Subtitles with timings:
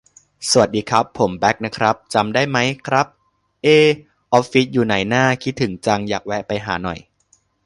[0.49, 3.07] สวัสดีครับ ผมแบ่คนะครับ จำได้มั๊ยครับ
[3.63, 3.77] เอ๊
[4.31, 6.99] ออฟฟิศอยู่ไหนน้า คิดถึงจัง อยากแวะไปหาหน่อย